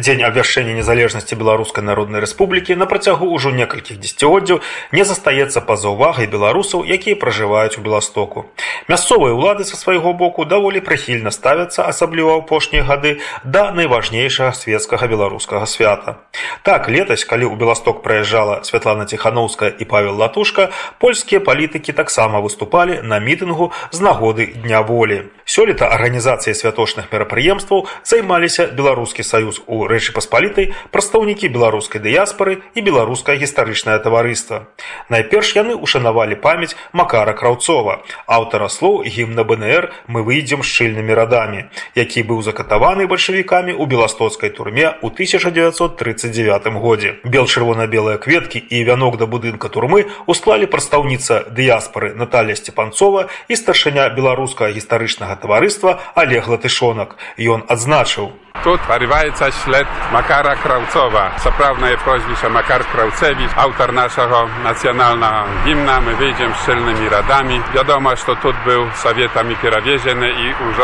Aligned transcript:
Дзень 0.00 0.22
абвяшчэння 0.24 0.72
незалежнасці 0.80 1.36
беларускай 1.36 1.84
народнай 1.84 2.24
рэспублікі 2.24 2.72
на 2.80 2.86
працягу 2.88 3.26
ўжо 3.36 3.50
некалькіх 3.52 4.00
дзесяцігоддзяў 4.00 4.60
не 4.96 5.04
застаецца 5.04 5.60
па-за 5.60 5.92
ўвагай 5.92 6.24
беларусаў 6.24 6.88
якія 6.88 7.20
пражываюць 7.20 7.76
у 7.76 7.84
беластоку. 7.84 8.48
Мясцовыя 8.88 9.36
ўлады 9.36 9.68
са 9.68 9.76
свайго 9.76 10.16
боку 10.16 10.48
даволі 10.48 10.80
прыхільна 10.80 11.28
ставяцца 11.28 11.84
асабліва 11.84 12.40
апошнія 12.40 12.80
гады 12.88 13.20
да 13.44 13.76
найважнейшага 13.76 14.56
светскага 14.56 15.04
беларускага 15.04 15.68
свята. 15.68 16.16
Так 16.64 16.88
летась 16.88 17.28
калі 17.28 17.52
ў 17.52 17.60
беласток 17.60 18.00
прыязджала 18.00 18.64
святлана 18.64 19.04
ціхановская 19.04 19.68
і 19.68 19.84
павел 19.84 20.16
латушка 20.16 20.72
польскія 20.96 21.44
палітыкі 21.44 21.92
таксама 21.92 22.40
выступалі 22.40 23.04
на 23.04 23.20
мітынгу 23.20 23.68
з 23.92 24.00
нагоды 24.00 24.48
дня 24.64 24.80
волі. 24.80 25.28
Сёлета 25.44 25.92
арганізацыяй 25.92 26.56
святочных 26.56 27.12
мерапрыемстваў 27.12 27.84
займаліся 28.00 28.72
беларускі 28.72 29.20
саюз 29.20 29.60
у 29.68 29.89
рэчы 29.90 30.14
паспалітай 30.16 30.70
прадстаўнікі 30.94 31.50
беларускай 31.50 32.00
дыяспары 32.00 32.62
і 32.74 32.80
беларускае 32.80 33.36
гістарычнае 33.42 33.98
таварыства. 33.98 34.70
Найперш 35.10 35.56
яны 35.58 35.74
ушанавалі 35.74 36.38
памяць 36.38 36.78
макара 36.92 37.34
краўцова 37.34 38.00
аўтара 38.26 38.70
слоў 38.70 39.02
гімна 39.02 39.44
бнр 39.44 39.90
мы 40.06 40.22
выйдзем 40.22 40.62
шчыльнымі 40.62 41.14
радамі 41.18 41.66
які 41.94 42.22
быў 42.26 42.42
закатаваны 42.46 43.06
бальшавікамі 43.10 43.74
ў 43.74 43.84
беластоцкай 43.90 44.50
турме 44.54 44.86
ў 45.02 45.06
1939 45.10 46.80
годзе. 46.80 47.16
Бел 47.24 47.46
чырвона-белыя 47.46 48.18
кветкі 48.18 48.60
і 48.60 48.82
вянок 48.84 49.18
да 49.18 49.26
будынка 49.26 49.68
турмы 49.68 50.06
усклалі 50.26 50.70
прадстаўніца 50.70 51.50
дыяспары 51.50 52.14
Наталья 52.14 52.56
сцепанцова 52.56 53.28
і 53.48 53.54
старшыня 53.56 54.08
беларускага 54.14 54.72
гістарычнага 54.76 55.36
таварыства 55.36 55.98
олег 56.14 56.48
латышонак. 56.48 57.16
Ён 57.38 57.66
адзначыў 57.68 58.32
Тут 58.63 58.81
порywająca 58.81 59.51
śled 59.51 59.87
Makara 60.11 60.55
Kraucowa. 60.55 61.31
Co 61.39 61.51
prawda 61.51 61.89
je 61.89 61.97
prośbisza 61.97 62.49
Makar 62.49 62.85
Kraucewicz, 62.85 63.51
autor 63.57 63.93
naszego 63.93 64.47
nacjonalnego 64.63 65.43
himna. 65.65 66.01
My 66.01 66.15
wyjdziemy 66.15 66.55
szczelnymi 66.55 67.09
radami. 67.09 67.61
Wiadomo, 67.73 68.15
że 68.15 68.35
tu 68.35 68.53
był 68.65 68.91
sowietami 68.93 69.55
pierawieziony 69.55 70.31
i 70.31 70.45
już 70.47 70.75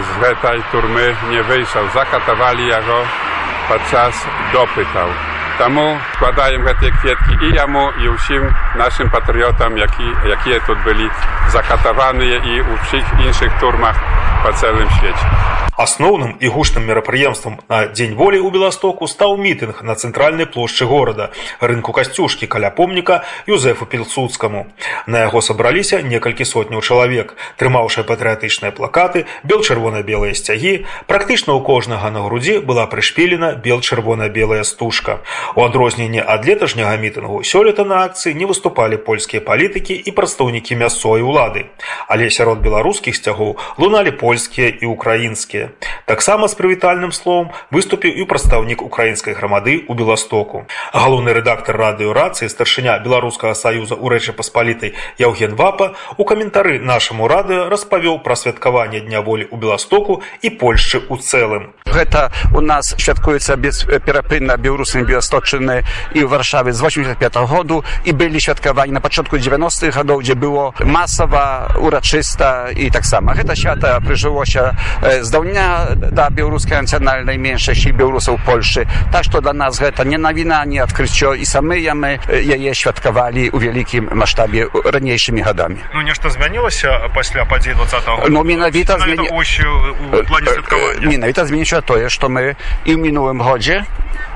z 0.00 0.40
tej 0.42 0.62
turmy 0.72 1.16
nie 1.30 1.42
wyjrzał. 1.42 1.88
Zakatowali 1.94 2.68
go 2.68 3.02
podczas 3.68 4.26
dopytał. 4.52 5.08
Temu 5.58 5.98
składają 6.14 6.64
te 6.64 6.90
kwietki 6.90 7.46
i 7.46 7.54
jemu, 7.54 7.90
i 7.90 8.08
wszystkim 8.08 8.54
naszym 8.76 9.10
patriotom, 9.10 9.78
jaki, 9.78 10.02
jakie 10.24 10.60
tu 10.60 10.76
byli 10.76 11.10
zakatowani 11.48 12.26
i 12.26 12.60
u 12.60 12.76
wszystkich 12.76 13.20
innych 13.20 13.58
turmach 13.60 13.96
po 14.42 14.52
całym 14.52 14.90
świecie. 14.90 15.26
Асноўным 15.75 16.37
і 16.39 16.47
гучным 16.47 16.87
мерапрыемствам 16.87 17.59
на 17.67 17.87
дзень 17.91 18.15
волі 18.15 18.39
ў 18.39 18.47
беластоку 18.55 19.07
стаў 19.11 19.35
мітынг 19.35 19.83
на 19.83 19.95
цэнтральнай 19.99 20.47
плошчы 20.47 20.87
горада 20.87 21.35
рынку 21.59 21.91
касцюшкі 21.91 22.47
каля 22.47 22.71
помніка 22.71 23.27
юзефу 23.43 23.83
пілсудскаму. 23.83 24.71
На 25.05 25.27
яго 25.27 25.43
сабраліся 25.43 25.99
некалькі 25.99 26.47
сотняў 26.47 26.79
чалавек 26.79 27.35
трымаўшы 27.59 28.07
патрыятычныя 28.07 28.71
плакаты 28.71 29.25
бел 29.43 29.67
чырвона-белыя 29.67 30.31
сцягі. 30.31 30.87
Практычна 31.11 31.51
ў 31.51 31.61
кожнага 31.67 32.07
на 32.07 32.23
грудзі 32.23 32.63
была 32.63 32.87
прышпілена 32.87 33.59
бел 33.59 33.83
чырвона-белая 33.83 34.63
стужка. 34.63 35.19
У 35.59 35.67
адрозненне 35.67 36.23
ад 36.23 36.47
леташняга 36.47 36.95
мітынгу 36.95 37.43
сёлета 37.43 37.83
на 37.83 38.07
акцыі 38.07 38.31
не 38.31 38.47
выступалі 38.47 38.95
польскія 38.95 39.43
палітыкі 39.43 39.91
і 39.91 40.15
прадстаўнікі 40.15 40.79
мясцовай 40.79 41.19
улады. 41.19 41.67
Але 42.07 42.31
сярод 42.31 42.63
беларускіх 42.63 43.11
сцягоў 43.19 43.59
луналі 43.75 44.15
польскія 44.15 44.71
і 44.71 44.87
украінскія 45.65 45.95
таксама 46.05 46.47
з 46.47 46.53
прывітальным 46.53 47.11
словом 47.11 47.49
выступіў 47.71 48.13
і 48.13 48.23
прадстаўнік 48.29 48.81
украінскай 48.81 49.33
грамады 49.33 49.81
ў 49.89 49.93
беластоку. 49.97 50.65
Галоўны 50.93 51.33
рэдактор 51.33 51.75
радыёрацыі 51.77 52.49
старшыня 52.49 52.99
беларускага 53.01 53.57
саюза 53.57 53.97
ў 53.97 54.05
рэчы 54.13 54.37
паспалітай 54.37 54.93
яўген 55.17 55.55
вапа 55.55 55.97
у 56.17 56.23
каментары 56.23 56.79
нашаму 56.79 57.27
радыё 57.27 57.69
распавёў 57.69 58.21
пра 58.21 58.35
святкаванне 58.35 59.01
дня 59.01 59.21
волі 59.21 59.49
ў 59.49 59.57
беластоку 59.57 60.21
і 60.41 60.49
польшчы 60.61 61.01
ў 61.09 61.17
цэлым. 61.17 61.73
Гэта 61.89 62.29
у 62.53 62.61
нас 62.61 62.93
святкуецца 62.97 63.55
без 63.57 63.81
перапынна 63.85 64.57
беларусамі 64.57 65.09
беласточыны 65.09 65.81
і 66.13 66.19
ў 66.21 66.27
варшаве 66.29 66.73
з 66.73 66.81
85 66.81 67.35
-го 67.35 67.47
году. 67.47 67.83
І 68.05 68.11
былі 68.11 68.39
святкаванні 68.39 68.93
на 68.93 69.01
пачатку 69.01 69.37
90-х 69.37 69.97
гадоў 69.97 70.21
дзе 70.21 70.35
было 70.35 70.73
масава 70.85 71.73
урачыста 71.81 72.69
і 72.75 72.89
таксама. 72.89 73.33
Гэта 73.33 73.55
свята 73.55 73.99
прыжылося 73.99 74.75
здаўня 75.55 75.95
дня 75.95 76.09
да 76.11 76.29
беларускай 76.29 76.81
нацыянальнай 76.81 77.37
меншасці 77.37 77.91
беларусаў 77.91 78.39
польшы 78.45 78.85
так 79.11 79.23
што 79.23 79.41
для 79.41 79.53
нас 79.53 79.79
гэта 79.79 80.03
не 80.03 80.17
навіна 80.17 80.65
не 80.65 80.79
адкрыццё 80.83 81.33
і 81.33 81.45
самыя 81.45 81.95
мы 81.95 82.19
яе 82.27 82.75
святкавалі 82.75 83.49
ў 83.49 83.57
вялікім 83.63 84.09
маштабе 84.11 84.67
ранейшымі 84.67 85.41
гадамі 85.41 85.79
ну 85.93 86.01
нешта 86.01 86.29
змянілася 86.29 87.09
пасля 87.15 87.45
падзей 87.45 87.73
20 87.73 88.29
ну 88.29 88.43
менавіта 88.43 88.97
менавіта 91.01 91.45
зменіша 91.45 91.81
тое 91.81 92.09
што 92.09 92.27
мы 92.27 92.55
і 92.85 92.91
ў 92.91 92.99
мінулым 92.99 93.39
годзе 93.39 93.85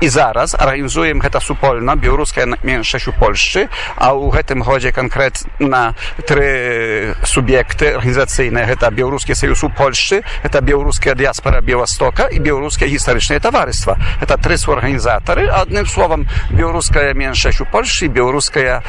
і 0.00 0.08
зараз 0.08 0.56
арганізуем 0.58 1.20
гэта 1.20 1.40
супольна 1.40 1.96
беларуская 1.96 2.48
меншасць 2.64 3.08
у 3.08 3.12
польшчы 3.12 3.68
а 3.96 4.16
ў 4.16 4.32
гэтым 4.32 4.64
годзе 4.64 4.92
канкрэтна 4.92 5.92
тры 6.24 7.14
суб'екты 7.24 8.00
арганізацыйныя 8.00 8.64
гэта 8.64 8.90
беларускі 8.90 9.36
саюз 9.36 9.64
у 9.64 9.68
польшчы 9.68 10.24
это 10.42 10.60
беларуская 11.10 11.14
дыяспора 11.14 11.60
беластока 11.60 12.28
і 12.30 12.38
беларускае 12.38 12.88
гістарычнае 12.88 13.40
таварыства 13.40 13.98
это 14.20 14.36
тры 14.36 14.56
суарганізатары 14.56 15.48
адным 15.48 15.86
словам 15.86 16.26
беларуская 16.50 17.14
меншасць 17.14 17.60
у 17.60 17.66
польшчы 17.66 18.08
беларуская 18.08 18.82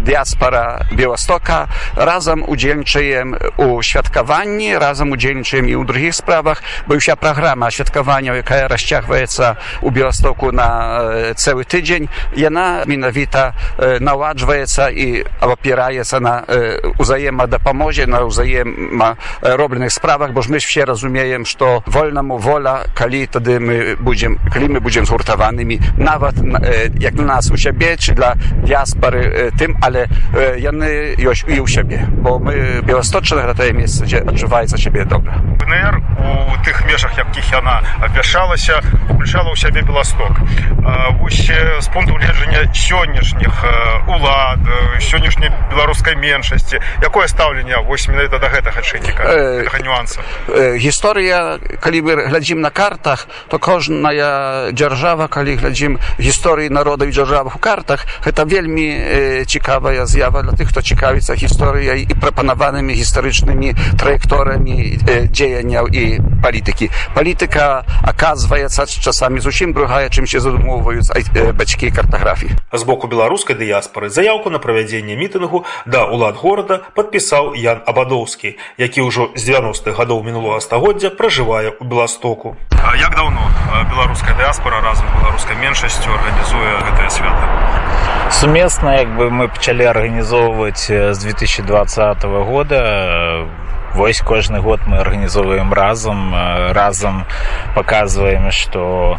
дыяспора 0.00 0.86
беластока 0.92 1.68
разам 1.96 2.44
удзельнічаем 2.46 3.36
у 3.58 3.82
святкаванні 3.82 4.76
разам 4.78 5.12
удзельнічаем 5.12 5.66
і 5.66 5.74
ў 5.74 5.84
другіх 5.86 6.14
справах 6.14 6.62
бо 6.86 6.94
ўся 6.94 7.16
праграма 7.16 7.70
святкавання 7.70 8.38
якая 8.38 8.68
расцягваецца 8.68 9.56
у 9.82 9.90
беластоку 9.90 10.52
на 10.52 11.34
цэлы 11.34 11.64
тыдзень 11.64 12.08
яна 12.36 12.84
менавіта 12.86 13.54
наладжваецца 14.00 14.90
і 14.90 15.24
опіраецца 15.40 16.20
на 16.20 16.44
узаемадапамозе 16.98 18.06
на 18.06 18.24
ўзаема 18.26 19.16
робленых 19.42 19.90
справах 19.90 20.30
бо 20.30 20.42
ж 20.42 20.50
мы 20.50 20.58
все 20.58 20.84
разумеем 21.64 21.64
што 21.64 21.82
вольнаму 21.86 22.36
воля 22.38 22.84
калі 22.94 23.26
тады 23.26 23.58
мы 23.60 23.96
будзем 23.96 24.38
калі 24.52 24.68
мы 24.76 24.80
будзем 24.80 25.06
згуртаванымі 25.06 25.80
нават 25.96 26.34
як 27.00 27.14
для 27.14 27.24
нас 27.24 27.50
у 27.50 27.56
сябе 27.56 27.96
чи 27.96 28.12
для 28.12 28.34
дыяспары 28.64 29.52
тым 29.58 29.76
але 29.80 30.06
яны 30.60 31.16
ёсць 31.16 31.48
і 31.48 31.60
ў 31.64 31.66
сябе 31.66 32.04
бо 32.20 32.38
мы 32.38 32.82
беласточна 32.84 33.48
гэта 33.48 33.64
тае 33.64 33.72
месца 33.72 34.04
дзе 34.04 34.20
адчуваецца 34.20 34.76
сябе 34.76 35.04
добра 35.04 35.40
БНР 35.56 36.02
у 36.20 36.56
тых 36.64 36.84
межах 36.86 37.16
якіх 37.16 37.52
яна 37.52 37.80
абвяшалася 38.00 38.82
уключала 39.08 39.48
ў 39.52 39.56
сябе 39.56 39.82
беласток 39.82 40.36
вось 41.20 41.48
з 41.80 41.88
пункту 41.88 42.14
гледжання 42.20 42.68
сённяшніх 42.74 43.54
улад 44.08 44.60
сённяшняй 45.00 45.48
беларускай 45.70 46.16
меншасці 46.16 46.80
якое 47.00 47.28
стаўленне 47.28 47.80
вось 47.88 48.08
менавіта 48.08 48.38
да 48.38 48.48
гэтага 48.52 48.84
чынніка 48.84 49.80
нюанса 49.80 50.20
гісторыя 50.76 51.53
калі 51.80 52.02
мы 52.02 52.12
глядзім 52.28 52.60
на 52.60 52.70
картах 52.70 53.28
то 53.48 53.58
кожная 53.58 54.72
дзяржава 54.72 55.28
калі 55.28 55.56
глядзім 55.56 55.98
гісторыі 56.18 56.70
народаў 56.70 57.08
і 57.08 57.16
дзяржавах 57.16 57.56
у 57.56 57.58
картах 57.58 58.06
гэта 58.24 58.44
вельмі 58.44 59.44
цікавая 59.46 60.06
з'ява 60.06 60.42
для 60.42 60.52
тых 60.52 60.70
хто 60.70 60.82
цікавіцца 60.82 61.34
гісторыяй 61.34 62.06
і 62.08 62.14
прапанаванымі 62.14 62.94
гістарычнымі 62.94 63.74
траекторамі 63.98 64.98
дзеянняў 65.30 65.88
і 65.88 66.20
палітыкі. 66.44 66.90
Палітыка 67.14 67.84
аказваецца 68.02 68.86
часамі 68.86 69.40
зусім 69.40 69.72
другая 69.72 70.08
чым 70.08 70.26
się 70.26 70.40
задумоўваюць 70.40 71.08
бацькі 71.56 71.90
картаграфіі. 71.90 72.56
З 72.72 72.82
боку 72.84 73.08
беларускай 73.08 73.56
дыяспары 73.56 74.10
заявку 74.10 74.50
на 74.50 74.58
правядзенне 74.58 75.16
мітынгу 75.16 75.64
да 75.86 76.04
улад 76.04 76.36
горада 76.36 76.82
падпісаў 76.94 77.54
ян 77.56 77.80
абадоўскі 77.86 78.56
які 78.78 79.00
ўжо 79.08 79.30
з 79.34 79.48
90-х 79.48 79.96
гадоў 79.96 80.22
мінулого 80.24 80.60
стагоддзя 80.60 81.10
пражывае 81.44 81.76
ў 81.76 81.84
беластоку 81.84 82.56
а 82.72 82.96
як 82.96 83.14
даўно 83.16 83.40
беларуская 83.90 84.34
дыаспора 84.36 84.80
разам 84.80 85.06
беларускай 85.20 85.56
меншасцю 85.56 86.10
арганізуе 86.10 86.72
гэтае 86.88 87.10
свята 87.10 88.30
сумесна 88.32 88.96
як 88.96 89.08
бы 89.16 89.30
мы 89.30 89.48
пачалі 89.48 89.84
арганізоўваць 89.92 90.88
з 90.88 91.16
2020 91.20 92.24
года 92.24 92.80
Вось 93.94 94.20
кожны 94.20 94.60
год 94.60 94.80
мы 94.86 94.98
арганізоўваем 94.98 95.72
разам 95.72 96.34
разам 96.74 97.26
паказваем 97.76 98.50
што 98.50 99.18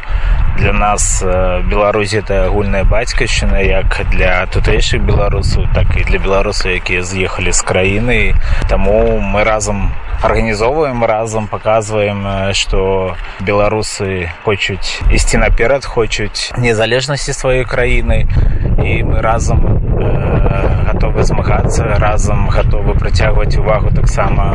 для 0.58 0.74
нас 0.74 1.24
Беларусь 1.24 2.14
это 2.14 2.48
агульная 2.48 2.84
бацькаўшчына 2.84 3.64
як 3.64 4.02
для 4.12 4.46
тутэйшых 4.52 5.00
беларусаў 5.00 5.72
так 5.74 5.96
і 5.96 6.04
для 6.04 6.20
беларусаў 6.20 6.76
якія 6.76 7.04
з'ехалі 7.04 7.56
з 7.56 7.62
краіны. 7.64 8.36
Таму 8.68 9.20
мы 9.20 9.44
разам 9.48 9.96
арганізоўваем 10.22 11.06
разам 11.06 11.48
паказваем 11.48 12.52
што 12.52 13.16
беларусы 13.40 14.28
хочуць 14.44 15.00
ісці 15.08 15.38
наперад 15.38 15.86
хочуць 15.86 16.52
незалежнасці 16.58 17.32
сваёй 17.32 17.64
краіны. 17.64 18.28
І 18.84 19.04
мы 19.04 19.22
разам 19.22 19.66
э, 19.66 19.85
гатовы 20.88 21.24
змагацца 21.24 21.98
разам 22.00 22.50
гатовы 22.50 22.96
прыцягваць 23.00 23.56
увагу 23.58 23.92
таксама 23.96 24.46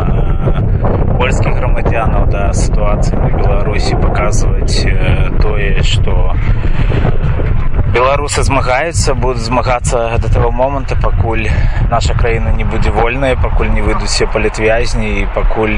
польскіх 1.18 1.56
грамадзянаў 1.56 2.26
да 2.32 2.52
сітуацыі 2.56 3.18
на 3.20 3.30
беларусі 3.36 3.96
паказваць 4.00 4.86
тое 5.42 5.82
што 5.82 6.34
беларусы 7.90 8.42
змагаюцца 8.46 9.14
будуць 9.14 9.44
змагацца 9.44 10.16
да 10.22 10.28
таго 10.32 10.50
моманта 10.50 10.96
пакуль 10.96 11.48
наша 11.90 12.14
краіна 12.14 12.52
не 12.56 12.64
будзе 12.64 12.90
вольная 12.90 13.34
пакуль 13.36 13.68
не 13.74 13.82
выйдуць 13.82 14.08
все 14.08 14.26
палітвязні 14.26 15.20
і 15.20 15.26
пакуль 15.34 15.76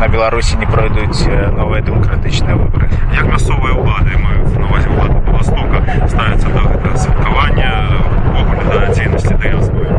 на 0.00 0.08
беларусі 0.08 0.56
не 0.62 0.66
пройдуць 0.66 1.26
новыя 1.58 1.82
дэмакратычныя 1.82 2.56
выборы 2.56 2.88
як 3.12 3.26
мясцовыя 3.26 3.74
ўлады 3.74 4.14
маюць 4.22 4.56
навазе 4.56 4.88
ўлады 4.94 5.18
беластока 5.26 5.82
ставяцца 6.06 6.48
да 6.48 6.66
гэтага 6.70 6.96
святкавання 6.96 8.13
увогуле 8.40 8.78
да 8.86 8.92
дзейнасці 8.92 9.34
дыяспоры 9.42 9.90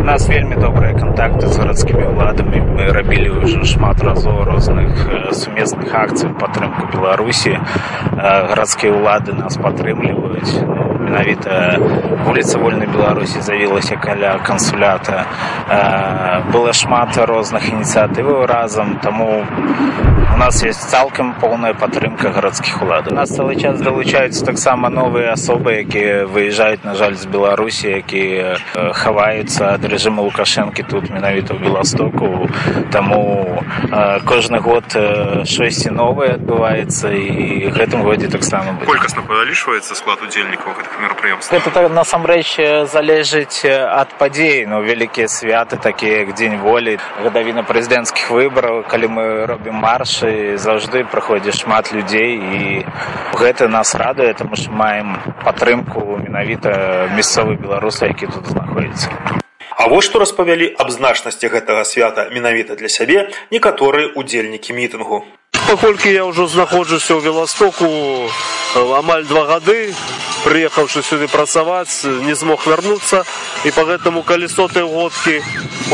у 0.00 0.04
нас 0.08 0.28
вельмі 0.28 0.56
добрыя 0.56 0.94
контакты 0.96 1.46
з 1.52 1.58
гарадскімі 1.60 2.04
ўладамі 2.14 2.60
мы 2.78 2.88
рабілі 2.96 3.44
ўжо 3.44 3.64
шмат 3.68 4.00
разоў 4.08 4.44
розных 4.48 5.04
сумесных 5.36 5.92
акцый 5.92 6.32
падтрымку 6.40 6.88
беларусі 6.94 7.58
гарадскія 8.16 8.92
ўлады 8.96 9.36
нас 9.36 9.60
падтрымліваюць 9.60 10.87
менавіта 11.08 11.80
вуліца 12.26 12.58
вольнай 12.58 12.86
беларусі 12.86 13.40
завілася 13.40 13.96
каля 13.96 14.38
кансулята. 14.44 15.24
Было 16.52 16.72
шмат 16.72 17.16
розных 17.16 17.72
ініцыятываў 17.72 18.46
разам 18.46 18.98
таму 19.02 19.44
у 20.34 20.36
нас 20.38 20.62
есть 20.62 20.90
цалкам 20.90 21.34
поўная 21.40 21.74
падтрымка 21.74 22.30
гарадскіх 22.30 22.82
улад. 22.82 23.10
У 23.10 23.14
нас 23.14 23.34
цэлы 23.34 23.56
час 23.56 23.80
далучаюцца 23.80 24.44
таксама 24.46 24.88
новыя 24.88 25.32
асобы 25.32 25.82
якія 25.82 26.26
выязджаюць 26.30 26.84
на 26.84 26.94
жаль 26.94 27.16
з 27.18 27.26
беларусі 27.26 27.90
якія 27.98 28.60
хаваюцца 28.94 29.74
ад 29.74 29.82
рэжыма 29.82 30.22
лукашэнкі 30.22 30.86
тут 30.86 31.10
менавіта 31.10 31.56
ў 31.56 31.64
беластоку. 31.64 32.46
Таму 32.94 33.64
кожны 34.28 34.60
год 34.60 34.86
шосьці 35.42 35.90
новае 35.90 36.38
адбываецца 36.38 37.10
і 37.10 37.74
гэтым 37.74 38.06
годзе 38.06 38.28
таксама 38.28 38.78
колькасна 38.86 39.26
павялічваецца 39.26 39.98
склад 39.98 40.22
удзельнікаў 40.22 40.78
гэтых 40.78 40.97
мерапрыемств 40.98 41.54
гэта 41.54 41.88
насамрэч 41.88 42.58
залежыць 42.90 43.64
ад 43.70 44.14
падзей 44.18 44.66
ну 44.66 44.82
вялікія 44.82 45.28
святы 45.32 45.78
такія 45.80 46.22
як 46.24 46.34
дзень 46.34 46.58
волі 46.62 46.98
гадавіна 47.24 47.64
прэзідэнцкіх 47.70 48.30
выбараў 48.34 48.84
калі 48.90 49.12
мы 49.16 49.26
робім 49.50 49.80
маршы 49.82 50.58
заўжды 50.58 51.04
праходзіць 51.04 51.58
шмат 51.62 51.92
людзей 51.92 52.38
і 52.38 52.62
гэта 53.40 53.68
нас 53.68 53.94
радуе 53.94 54.32
таму 54.34 54.56
што 54.56 54.70
маем 54.72 55.18
падтрымку 55.44 56.22
менавіта 56.22 57.10
мясцовы 57.16 57.56
беларуса 57.56 58.10
які 58.12 58.26
тут 58.26 58.46
знаходіцца 58.54 59.47
А 59.78 59.86
вось 59.86 60.06
што 60.10 60.18
распавялі 60.18 60.66
аб 60.82 60.88
значнасці 60.90 61.48
гэтага 61.54 61.84
свята 61.86 62.26
менавіта 62.34 62.74
для 62.74 62.88
сябе 62.90 63.30
некаторыя 63.54 64.10
удзельнікі 64.18 64.74
мітынгу. 64.74 65.22
Паколькі 65.54 66.10
я 66.10 66.26
ўжо 66.26 66.50
знаходжуся 66.50 67.14
ў 67.14 67.22
Веластоку 67.22 67.86
амаль 68.98 69.22
два 69.30 69.46
гады, 69.46 69.94
прыехаўшы 70.42 71.06
сюды 71.06 71.30
працаваць, 71.30 72.02
не 72.26 72.34
змог 72.34 72.66
вярнуцца 72.66 73.22
і 73.62 73.70
па 73.70 73.86
гэтаму 73.86 74.26
калі 74.26 74.50
сотыя 74.50 74.82
годкі 74.82 75.38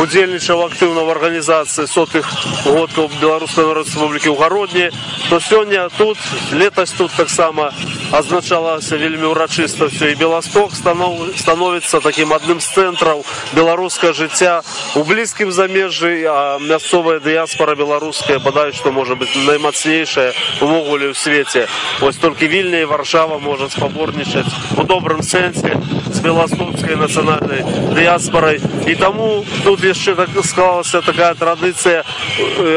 удзельнічаў 0.01 0.65
актыўна 0.65 1.05
ў 1.05 1.09
арганізацыі 1.21 1.85
сотых 1.85 2.25
годкаў 2.65 3.13
беларускай 3.21 3.69
рэспублікі 3.69 4.33
ў 4.33 4.41
гародні, 4.41 4.89
то 5.29 5.45
сёння 5.45 5.93
тут 6.01 6.17
летась 6.57 6.97
тут 6.97 7.13
таксама 7.13 7.69
азначалася 8.13 8.97
вельмі 8.97 9.33
ўрачыстасцю 9.33 10.11
і 10.13 10.19
Беласток 10.21 10.75
станов... 10.75 11.33
становіцца 11.39 12.01
такім 12.01 12.33
адным 12.37 12.61
з 12.61 12.69
цэнтраў 12.75 13.25
беларускае 13.55 14.13
жыцця 14.13 14.63
у 14.95 15.05
блізкім 15.05 15.53
замежжы, 15.53 16.27
а 16.29 16.59
мясцовая 16.59 17.21
дыяспора 17.21 17.75
беларуская 17.75 18.39
бадай 18.39 18.73
што 18.73 18.93
можа 18.93 19.15
быць 19.15 19.33
наймацнейшая 19.35 20.33
увогуле 20.61 21.11
ў 21.11 21.15
свеце. 21.15 21.67
Вось 22.01 22.21
толькі 22.21 22.49
вільня 22.49 22.85
і 22.85 22.91
варшава 22.91 23.39
можа 23.39 23.71
спаборнічаць 23.71 24.51
у 24.77 24.85
добрым 24.85 25.23
сэнсе 25.23 25.79
з 26.11 26.19
беластоцкай 26.21 26.97
нацыянальнай 26.97 27.65
дыяспорай. 27.95 28.61
І 28.87 28.95
таму 28.95 29.45
тут 29.65 29.85
яшчэ 29.85 30.15
так 30.15 30.31
склалася 30.45 31.01
такая 31.01 31.35
традыцыя 31.35 32.05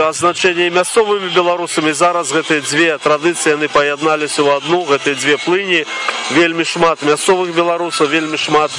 азначэння 0.08 0.70
мясцовымі 0.72 1.30
беларусамі 1.36 1.92
зараз 1.94 2.32
гэтыя 2.32 2.62
дзве 2.62 2.98
традыцыі 2.98 3.58
яны 3.58 3.68
паядналіся 3.68 4.42
ў 4.44 4.58
адну 4.58 4.84
гэтыя 4.88 5.16
дзве 5.16 5.27
плыні 5.36 5.84
вельмі 6.32 6.64
шмат 6.64 7.04
мясцовых 7.04 7.52
беларусаў 7.56 8.08
вельмі 8.08 8.38
шмат 8.38 8.72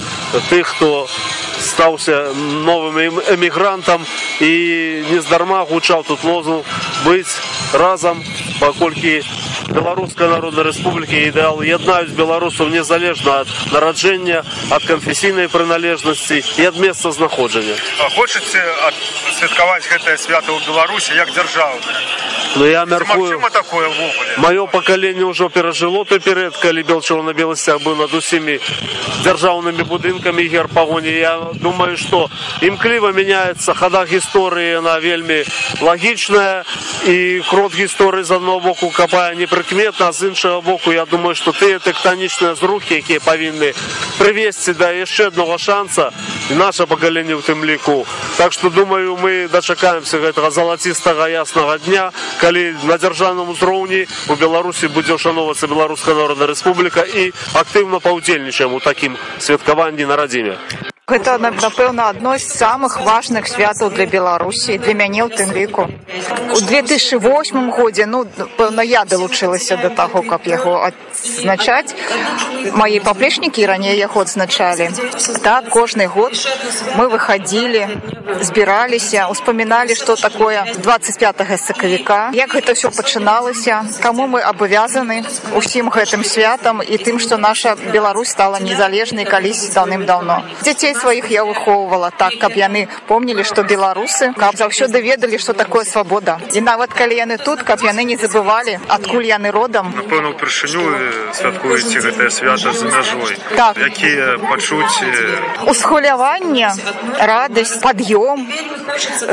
тых 0.48 0.72
хто 0.72 1.08
стаўся 1.60 2.32
новым 2.64 3.20
эмігрантам 3.34 4.06
і 4.40 4.52
нездарма 5.10 5.64
гучаў 5.68 6.04
тут 6.08 6.24
лозунг 6.24 6.64
быць 7.04 7.36
разам 7.72 8.22
паколькі 8.60 9.20
беларускай 9.68 10.28
народнай 10.28 10.64
рэспублікі 10.68 11.18
ідэал 11.28 11.60
яднаюць 11.62 12.16
беларусаў 12.16 12.72
незалежна 12.72 13.44
ад 13.44 13.48
нараджэння 13.72 14.42
ад 14.70 14.82
канфесійнай 14.88 15.48
прыналежнасці 15.52 16.40
і 16.40 16.68
ад 16.72 16.80
месца 16.80 17.12
знаходжання. 17.12 17.76
Хочаце 18.16 18.64
святкаваць 19.38 19.86
гэтае 19.92 20.16
свята 20.16 20.52
ў 20.52 20.60
беларусі 20.64 21.14
як 21.14 21.30
дзяржавы 21.32 21.78
Ну 22.56 22.66
я 22.66 22.84
мяркую 22.84 23.40
такое 23.52 23.88
маё 24.38 24.66
пакаленне 24.66 25.24
ўжо 25.24 25.48
перажыло 25.48 26.04
той 26.04 26.20
перыяд 26.20 26.56
калі 26.56 26.82
белчыва 26.82 27.22
на 27.22 27.32
беласцях 27.32 27.82
быў 27.82 27.96
над 27.98 28.14
усімі 28.14 28.58
дзяржаўнымі 29.22 29.84
будынкамі 29.84 30.46
герпагоні 30.48 31.12
я 31.12 31.34
думаю 31.60 31.96
што 31.96 32.30
імкліва 32.62 33.12
мяняецца 33.12 33.74
хада 33.74 34.04
гісторыі 34.08 34.80
на 34.80 34.98
вельмі 34.98 35.44
лагічная 35.80 36.64
і 37.06 37.42
крот 37.50 37.74
гісторыі 37.74 38.24
з 38.24 38.30
адного 38.38 38.60
боку 38.60 38.90
капае 38.90 39.34
непрыкметна 39.34 40.12
з 40.12 40.32
іншага 40.32 40.60
боку 40.60 40.92
я 40.92 41.04
думаю 41.04 41.34
што 41.34 41.52
тыя 41.52 41.78
тэктанічныя 41.78 42.54
зрухі 42.54 43.02
якія 43.02 43.20
павінны 43.20 43.74
прывесці 44.18 44.72
да 44.74 44.90
яшчэ 44.94 45.28
аднаго 45.34 45.58
шанса 45.58 46.10
і 46.50 46.54
наше 46.54 46.86
пакаленне 46.86 47.36
ў 47.36 47.42
тым 47.44 47.60
ліку 47.64 48.06
так 48.38 48.52
што 48.52 48.70
думаю 48.70 49.18
мы 49.20 49.48
дачакаемся 49.52 50.18
гэтага 50.18 50.50
залацістага 50.50 51.28
яснага 51.28 51.78
дня 51.78 52.10
калі 52.40 52.47
на 52.52 52.96
дзяржаўным 52.98 53.50
узроўні 53.54 54.06
у 54.28 54.34
беларусі 54.36 54.88
будзе 54.88 55.14
ўшановацца 55.18 55.68
беларуская 55.68 56.14
народная 56.14 56.48
рэспубліка 56.52 57.04
і 57.04 57.32
актыўна 57.54 58.00
паўдзельнічаем 58.00 58.74
у 58.74 58.80
такім 58.80 59.16
святкаванні 59.38 60.04
на 60.04 60.16
радзіме 60.16 60.56
Гэта 61.08 61.38
напэўна 61.40 62.10
адно 62.12 62.36
з 62.36 62.44
самых 62.44 63.00
важных 63.00 63.48
святаў 63.48 63.88
для 63.96 64.04
беларусі 64.04 64.76
для 64.76 64.92
мяне 64.92 65.24
ў 65.24 65.32
тым 65.32 65.56
ліку 65.56 65.88
у 66.52 66.60
2008 66.60 67.70
годзе 67.70 68.04
ну 68.06 68.24
пэўна 68.58 68.82
я 68.84 69.04
далучылася 69.04 69.76
да 69.80 69.88
таго 69.88 70.22
каб 70.22 70.44
яго 70.44 70.74
адзначаць 70.84 71.96
мае 72.72 73.00
паплечнікі 73.00 73.64
раней 73.70 73.96
яго 73.96 74.20
адзначалі 74.20 74.90
так 75.42 75.68
кожны 75.68 76.06
год. 76.06 76.32
Мы 76.96 77.08
выходили 77.08 77.88
збіраліся 78.40 79.26
успаміналі 79.32 79.94
что 79.94 80.16
такое 80.16 80.64
25 80.76 81.36
сакавіка 81.60 82.30
як 82.34 82.54
гэта 82.54 82.74
все 82.74 82.90
пачыналася 82.90 83.84
кому 84.02 84.26
мы 84.26 84.40
абавязаны 84.40 85.24
усім 85.54 85.88
гэтым 85.88 86.24
святам 86.24 86.82
і 86.82 86.96
тым 86.98 87.18
что 87.18 87.36
наша 87.36 87.76
Беларусь 87.92 88.28
стала 88.28 88.60
незалежнай 88.60 89.24
калісьці 89.24 89.72
даўным-даўно 89.72 90.42
дзяцей 90.62 90.94
сваіх 91.00 91.30
я 91.30 91.44
выхоўвала 91.44 92.10
так 92.10 92.38
каб 92.42 92.52
яны 92.58 92.88
помнілі 93.06 93.44
что 93.44 93.62
беларусы 93.62 94.32
каб 94.34 94.56
заўсёды 94.56 95.00
ведалі 95.00 95.38
что 95.38 95.52
такое 95.52 95.84
свабода. 95.84 96.38
І 96.52 96.60
нават 96.60 96.92
калі 96.92 97.14
яны 97.14 97.38
тут 97.38 97.62
каб 97.62 97.80
яны 97.82 98.04
не 98.04 98.16
забывалі 98.16 98.78
адкуль 98.88 99.26
яны 99.26 99.50
родам. 99.50 99.94
Напэўна 99.96 100.34
упершыню 100.34 100.82
святкуеце 101.32 102.00
гэтае 102.00 102.30
свята 102.30 102.72
за 102.72 102.86
мяжой. 102.86 103.36
Так. 103.56 103.78
Якія 103.78 104.38
пачуць 104.50 105.02
усхуляванне 105.66 106.72
радасць 107.20 107.78
пад'ём. 107.82 108.48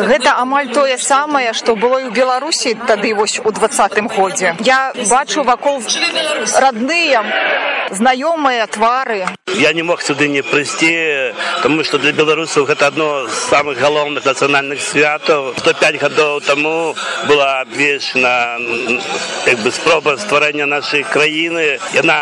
Гэта 0.09 0.37
амаль 0.41 0.69
тое 0.73 0.97
самае 0.97 1.53
што 1.53 1.75
было 1.75 1.99
і 1.99 2.07
ў 2.09 2.11
беларусі 2.11 2.75
тады 2.87 3.13
вось 3.15 3.39
у 3.43 3.51
двадцатым 3.51 4.07
годзе. 4.07 4.55
Я 4.59 4.93
бачу 5.09 5.43
вакол 5.43 5.81
родныя 6.61 7.23
знаёмыя 7.91 8.67
твары 8.67 9.25
я 9.57 9.73
не 9.73 9.83
мог 9.83 10.01
сюды 10.01 10.27
не 10.27 10.41
прыйсці 10.41 11.33
тому 11.63 11.83
что 11.83 11.97
для 11.97 12.11
беларусаў 12.11 12.65
гэта 12.65 12.87
одно 12.87 13.27
з 13.27 13.33
самых 13.33 13.77
галоўных 13.79 14.25
нацыянальных 14.25 14.81
святаў 14.81 15.53
105 15.57 16.01
гадоў 16.01 16.41
таму 16.41 16.95
была 17.27 17.61
абвешана 17.61 18.57
як 19.45 19.59
бы 19.59 19.71
спроба 19.71 20.17
стварэння 20.17 20.65
нашай 20.65 21.03
краіны 21.03 21.79
яна 21.93 22.17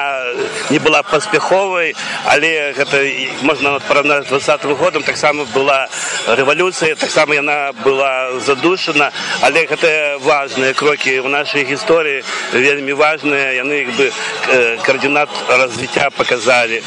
не 0.69 0.79
была 0.79 1.01
паспяховай 1.03 1.95
але 2.25 2.73
гэта 2.77 3.01
можна 3.41 3.79
параўнаць 3.87 4.27
двадцатым 4.27 4.75
годам 4.75 5.03
таксама 5.03 5.45
была 5.55 5.87
рэвалюцыя 6.27 6.95
таксама 6.95 7.35
яна 7.35 7.73
была 7.83 8.39
задушана 8.39 9.11
але 9.41 9.65
гэта 9.65 10.19
важныя 10.21 10.73
крокі 10.73 11.17
ў 11.23 11.27
нашай 11.27 11.65
гісторыі 11.65 12.23
вельмі 12.53 12.93
важныя 12.93 13.57
яны 13.57 13.73
як 13.87 13.91
бы 13.97 14.11
коаардинат 14.85 15.29
развіцця 15.57 16.09
показалі 16.09 16.81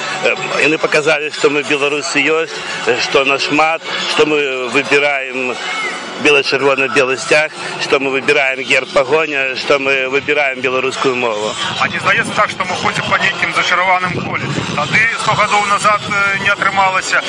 яны 0.63 0.79
показалі 0.79 1.31
что 1.31 1.51
мы 1.51 1.63
беларусы 1.63 2.21
ёсць 2.21 2.55
что 3.03 3.25
нашмат 3.25 3.83
что 4.11 4.27
мы 4.27 4.69
выбираем 4.69 5.55
бело-чырвоно-белый 6.23 7.19
стяг 7.19 7.53
что 7.81 7.99
мы 8.01 8.11
выбираем 8.11 8.63
герб 8.63 8.89
погоня 8.93 9.57
что 9.57 9.79
мы 9.79 10.09
выбираем 10.09 10.61
беларускую 10.61 11.17
мову. 11.17 11.55
А 11.81 11.89
не 11.89 11.99
здаецца 11.99 12.33
так 12.35 12.51
что 12.51 12.65
мы 12.65 12.75
ходзім 12.77 13.05
по 13.11 13.17
нейкім 13.17 13.55
зачараваным 13.55 14.13
поле 14.25 14.45
тады 14.75 15.01
100 15.23 15.35
гадоў 15.35 15.67
назад 15.67 16.01
не 16.43 16.49
атрымалася 16.49 17.23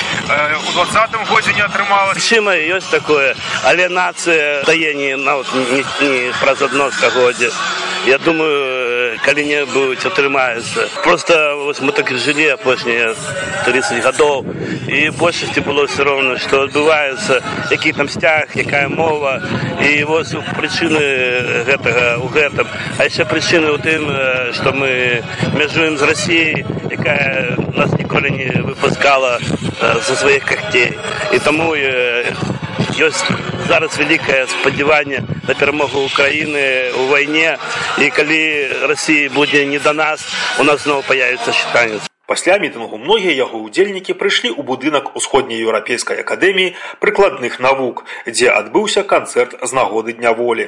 у 0.67 0.71
двадцатым 0.71 1.25
годзе 1.25 1.53
не 1.53 1.61
атрымалась 1.61 2.23
чыма 2.23 2.55
ёсць 2.55 2.89
такое 2.89 3.35
але 3.63 3.89
нацыя 3.89 4.63
дае 4.65 4.93
не 4.93 5.15
на 5.15 5.35
вот, 5.37 5.47
не, 5.53 5.83
не 6.01 6.31
праз 6.39 6.61
адно 6.61 6.91
стагоддзе 6.91 7.51
я 8.05 8.17
думаю 8.17 8.86
калі-небудзь 9.25 10.05
атрымаецца 10.05 10.87
просто 11.03 11.55
вось 11.63 11.81
мы 11.81 11.91
так 11.91 12.11
і 12.11 12.17
жылі 12.17 12.47
апошнія 12.53 13.13
30 13.65 14.03
гадоў 14.03 14.45
і 14.87 15.09
большасці 15.19 15.61
было 15.61 15.85
все 15.87 16.03
роўна 16.03 16.37
што 16.39 16.63
адбываецца 16.67 17.41
які 17.71 17.93
там 17.93 18.09
сцяг 18.09 18.55
якая 18.55 18.87
мова. 18.87 19.41
І 19.81 20.03
вось 20.03 20.33
прычыны 20.57 21.63
гэтага 21.67 22.17
у 22.23 22.27
гэтым 22.27 22.67
а 22.97 23.03
яшчэ 23.03 23.25
прычыны 23.25 23.71
ў 23.73 23.79
тым 23.83 24.03
што 24.53 24.73
мы 24.73 25.21
мяжуем 25.53 25.97
з 25.97 26.03
рассіяй 26.03 26.65
якая 26.91 27.57
нас 27.75 27.91
ніколі 27.93 28.31
не 28.31 28.49
выпускала 28.63 29.39
за 29.79 30.15
сваіх 30.15 30.45
кахцей 30.45 30.97
і 31.33 31.39
таму 31.39 31.75
ёсць 32.97 33.25
зараз 33.67 33.97
вялікае 33.99 34.47
спадзяванне 34.47 35.23
на 35.47 35.53
перамогу 35.53 36.07
ўкраіны 36.07 36.65
ў 36.95 37.03
вайне 37.11 37.49
і 37.99 38.11
калі 38.15 38.41
рассіі 38.89 39.31
будзе 39.35 39.65
не 39.65 39.79
да 39.79 39.93
нас 39.93 40.23
у 40.59 40.63
нас 40.63 40.87
зноў 40.87 41.03
паявіцца 41.07 41.51
считанец 41.51 42.16
Пасля 42.27 42.57
мітынгу 42.59 42.97
многія 42.99 43.31
яго 43.31 43.59
ўдзельнікі 43.63 44.11
прыйшлі 44.19 44.49
ў 44.51 44.61
будынак 44.67 45.15
усходняй 45.15 45.63
еўрапейскай 45.63 46.19
акадэміі 46.23 46.73
прыкладных 46.99 47.55
навук, 47.63 48.03
дзе 48.27 48.51
адбыўся 48.51 49.03
канцэрт 49.07 49.55
з 49.63 49.71
нагоды 49.71 50.11
дня 50.17 50.33
волі. 50.35 50.65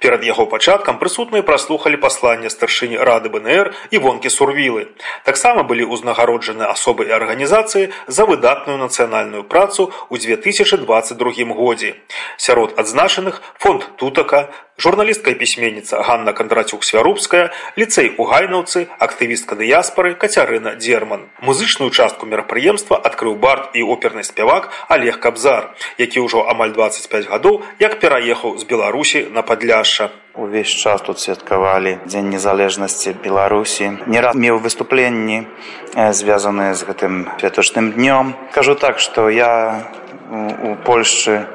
Перад 0.00 0.24
яго 0.24 0.46
пачаткам 0.48 0.96
прысутныя 0.96 1.44
праслухалі 1.44 2.00
пасланне 2.00 2.48
старшыні 2.48 2.96
рады 2.96 3.28
БНР 3.28 3.74
і 3.92 4.00
вонкі 4.00 4.32
сурвілы. 4.32 4.88
Таксама 5.28 5.68
былі 5.68 5.84
ўзнагароджаны 5.92 6.64
асобы 6.72 7.04
і 7.04 7.12
арганізацыі 7.20 7.92
за 8.08 8.24
выдатную 8.24 8.80
нацыянальную 8.80 9.44
працу 9.44 9.92
ў 10.08 10.16
2022 10.16 11.52
годзе. 11.52 11.92
Сярод 12.40 12.72
адзначаных 12.80 13.44
фонд 13.60 13.84
тутака, 14.00 14.48
журналістка 14.78 15.30
і 15.30 15.34
пісьменніца 15.34 16.02
Ганна 16.02 16.32
Кандрацюк 16.32 16.84
Свярубская, 16.84 17.50
ліцэй 17.78 18.16
у 18.18 18.26
гайнаўцы, 18.26 18.88
актывістка 18.98 19.54
дыяспары 19.54 20.14
Кацярына 20.14 20.74
Дзерман. 20.74 21.30
Музычную 21.40 21.90
частку 21.90 22.26
мерапрыемства 22.26 22.98
адкрыў 22.98 23.36
бард 23.38 23.76
і 23.78 23.82
оперны 23.86 24.24
спявак 24.24 24.70
Олег 24.88 25.20
Кабзар, 25.20 25.70
які 25.98 26.26
ўжо 26.26 26.48
амаль 26.50 26.72
25 26.74 27.30
гадоў 27.30 27.62
як 27.78 28.00
пераехаў 28.00 28.58
з 28.58 28.64
Беларусі 28.64 29.26
на 29.30 29.42
падляшша. 29.42 30.10
Увесь 30.34 30.72
час 30.72 31.02
тут 31.02 31.20
святкавалі 31.20 31.98
дзень 32.06 32.30
незалежнасці 32.32 33.14
Беларусі. 33.22 34.02
Не 34.06 34.20
раз 34.20 34.34
меў 34.34 34.58
выступленні 34.58 35.46
звязаныя 35.94 36.74
з 36.74 36.82
гэтым 36.88 37.28
святочным 37.38 37.92
днём. 37.92 38.34
Кажу 38.50 38.74
так, 38.74 38.98
што 38.98 39.28
я 39.28 39.86
у 40.32 40.74
Польшчы 40.82 41.46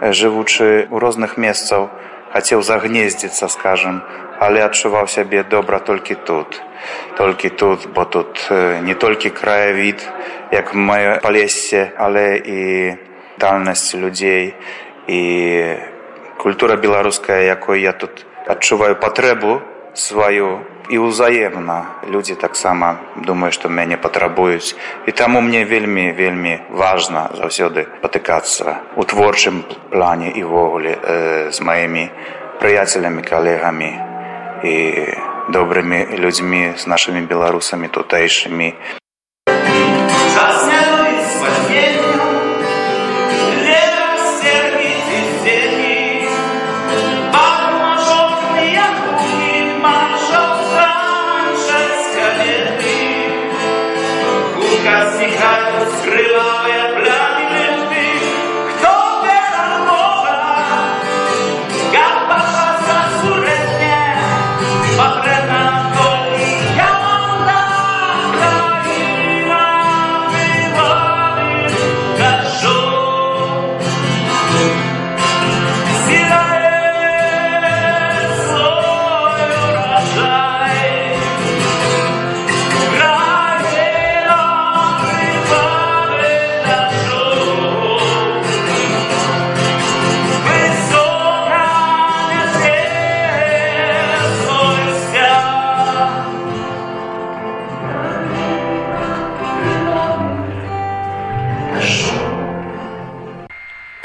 жывучы 0.00 0.86
ў 0.86 0.96
розных 0.98 1.36
месцаў, 1.36 1.90
хацеў 2.32 2.62
загнездзіцца 2.62 3.48
скажем 3.48 4.02
але 4.42 4.64
адчуваў 4.66 5.06
сябе 5.06 5.44
добра 5.46 5.78
толькі 5.78 6.14
тут. 6.14 6.62
Толькі 7.16 7.48
тут 7.48 7.86
бо 7.94 8.04
тут 8.04 8.50
не 8.82 8.94
толькі 8.94 9.30
краявід 9.30 10.02
як 10.50 10.74
маё 10.74 11.20
палессе 11.22 11.92
але 11.96 12.36
і 12.36 12.60
дальнасць 13.38 13.94
людзей 13.94 14.54
і 15.06 15.20
культура 16.38 16.76
беларуская 16.76 17.42
якой 17.42 17.82
я 17.82 17.92
тут 17.92 18.26
адчуваю 18.46 18.96
патрэбу 18.96 19.62
сваю 19.94 20.60
і 20.92 21.00
ўзаемна 21.00 22.04
людзі 22.12 22.36
таксама 22.36 23.00
думаю 23.16 23.48
што 23.56 23.72
мяне 23.72 23.96
патрабуюць 23.96 24.76
і 25.08 25.12
таму 25.16 25.40
мне 25.40 25.64
вельмі 25.64 26.12
вельмі 26.12 26.54
важна 26.68 27.32
заўсёды 27.40 27.88
патыкацца 28.04 28.76
у 28.96 29.08
творчым 29.08 29.64
плане 29.90 30.28
і 30.36 30.44
ввогуле 30.44 30.92
э, 30.92 31.50
з 31.50 31.58
маімі 31.64 32.08
прыяцелямі 32.60 33.24
калегамі 33.24 33.90
і 34.68 34.76
добрымі 35.48 36.20
людзьмі 36.20 36.76
з 36.76 36.84
нашымі 36.86 37.24
беларусамі 37.24 37.88
тутэйшымі 37.88 38.74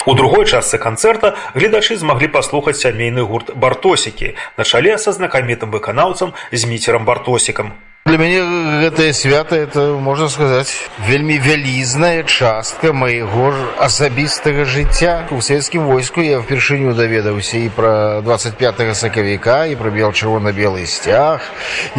У 0.08 0.14
другой 0.16 0.46
частцы 0.48 0.78
канцэрта 0.80 1.34
гледачы 1.54 1.98
змаглі 2.00 2.30
паслухаць 2.32 2.80
сямейны 2.80 3.26
гурт 3.28 3.52
бартосікі 3.60 4.30
на 4.56 4.64
чале 4.64 4.96
са 4.96 5.12
знакамітым 5.12 5.74
выканаўцам 5.76 6.32
з 6.54 6.64
міцерам 6.64 7.04
бартосікам. 7.04 7.76
Для 8.08 8.16
мяне 8.18 8.40
гэтае 8.88 9.12
свята 9.12 9.58
это 9.60 9.82
можна 10.00 10.30
сказаць 10.32 10.72
вельмі 11.10 11.36
вялізная 11.44 12.24
частка 12.24 12.94
майго 12.96 13.52
асабістага 13.84 14.64
жыцця. 14.64 15.28
У 15.36 15.42
савецкім 15.44 15.84
войску 15.92 16.24
я 16.24 16.40
впершыню 16.40 16.94
даведаўся 16.96 17.60
і 17.60 17.68
пра 17.76 18.22
25 18.24 18.96
сакавіка 18.96 19.66
і 19.68 19.76
пра 19.76 19.92
бел 19.92 20.16
чырвона-белы 20.16 20.88
сцяг 20.88 21.44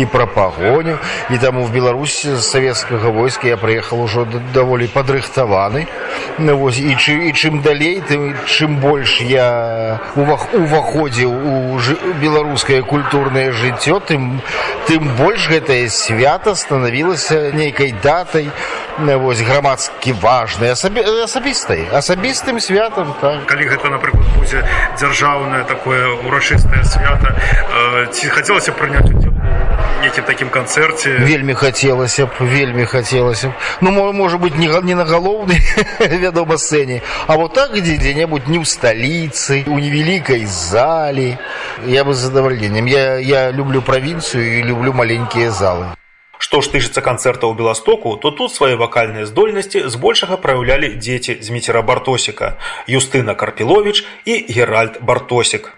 і 0.00 0.06
пра 0.08 0.24
пагоню. 0.24 0.96
І 1.28 1.36
таму 1.36 1.68
в 1.68 1.76
Беларусь 1.76 2.24
савецкага 2.24 3.12
войска 3.12 3.52
я 3.52 3.60
прыехал 3.60 4.00
ужо 4.00 4.24
даволі 4.54 4.88
падрыхтаваны. 4.88 5.84
Вось 6.38 6.80
і, 6.80 6.96
чы, 6.96 7.28
і 7.28 7.36
чым 7.36 7.60
далей 7.60 8.00
тым 8.00 8.32
чым 8.48 8.80
больш 8.80 9.20
я 9.20 10.00
увах, 10.16 10.48
уваходзіў 10.54 11.30
у 11.36 11.76
беларускае 12.22 12.80
культурнае 12.80 13.52
жыццё 13.52 14.00
тым 14.00 14.40
тым 14.88 15.04
больш 15.20 15.50
гэтае 15.52 15.90
свята 15.98 16.54
станавілася 16.54 17.50
нейкай 17.54 17.94
датай 18.02 18.50
вось 18.98 19.40
грамадскі 19.40 20.12
важнай 20.22 20.74
асабі, 20.74 21.02
асабістай 21.26 21.86
асабістым 21.92 22.60
святам 22.60 23.14
так. 23.20 23.46
калі 23.46 23.66
гэта 23.66 23.90
напрыклад 23.90 24.26
будзе 24.38 24.62
дзяржаўнае 24.98 25.64
такое 25.64 26.06
урачыстае 26.26 26.84
свята 26.84 27.34
ці 28.14 28.30
хацелася 28.30 28.72
прыняць 28.72 29.06
удзел 29.10 29.34
нейкім 30.00 30.24
такім 30.24 30.48
канцэрце 30.54 31.18
вельмі 31.26 31.54
хацелася 31.58 32.26
б 32.26 32.30
вельмі 32.40 32.84
хацелася 32.86 33.48
б 33.50 33.52
ну 33.80 33.90
мо- 33.90 34.12
можа 34.12 34.38
быть 34.38 34.56
не 34.56 34.68
не 34.82 34.94
на 34.94 35.04
галоўнай 35.04 35.58
вядома 35.98 36.56
сцэне 36.56 37.02
а 37.26 37.36
вот 37.36 37.54
так 37.54 37.74
где 37.74 37.96
где-нибудь 37.96 38.46
не 38.48 38.58
ў 38.58 38.64
сталіцы 38.64 39.64
у 39.66 39.78
невялікай 39.78 40.46
зале 40.46 41.38
я 41.86 42.04
бы 42.04 42.14
з 42.14 42.18
задавальненнем 42.30 42.86
я 42.86 43.18
я 43.18 43.50
люблю 43.50 43.82
правінцыю 43.82 44.58
і 44.58 44.62
люблю 44.62 44.92
маленькія 44.92 45.50
залы. 45.50 45.86
Што 46.38 46.60
ж 46.62 46.70
тычыцца 46.70 47.02
канцэрта 47.02 47.50
ў 47.50 47.58
Беластоку, 47.58 48.14
то 48.16 48.30
тут 48.30 48.54
свае 48.54 48.76
вакальныя 48.78 49.26
здольнасці 49.26 49.88
збольшага 49.90 50.38
праяўлялі 50.38 50.94
дзеці 50.94 51.42
Зміцера 51.42 51.82
Бартосіка, 51.82 52.54
Юстына 52.86 53.34
Карпіловіч 53.34 54.04
і 54.24 54.46
Геральд 54.48 55.02
Бартосік. 55.02 55.74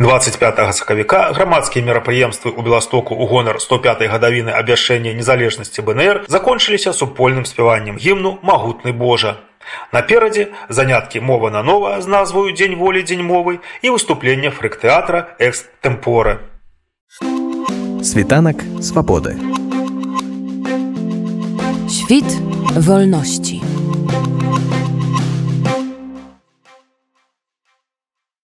25 0.00 0.74
сакавіка 0.74 1.28
грамадскія 1.36 1.84
мерапрыемствы 1.84 2.56
ў 2.56 2.64
Беластоку 2.64 3.12
ў 3.12 3.28
гонар 3.28 3.60
105 3.60 4.08
гадавіны 4.08 4.48
абвяшчэння 4.48 5.12
незалежнасці 5.12 5.84
БНР 5.84 6.24
закончыліся 6.24 6.96
супольным 6.96 7.44
спяваннем 7.44 8.00
гімну 8.00 8.40
магутны 8.40 8.96
Божа. 8.96 9.44
Наперадзе 9.92 10.56
заняткі 10.72 11.20
мова 11.20 11.52
на 11.52 11.60
нова 11.60 12.00
з 12.00 12.08
назваю 12.08 12.56
дзень 12.56 12.80
волі 12.80 13.04
дзень 13.04 13.20
мовы 13.20 13.60
і 13.84 13.92
выступленне 13.92 14.48
фрыктэатра 14.48 15.36
экс-тэмпоры. 15.36 16.40
Світанак 18.00 18.64
свабоды. 18.80 19.36
Świt 21.92 22.40
wolności. 22.72 23.60